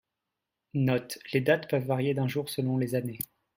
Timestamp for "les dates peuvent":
1.31-1.85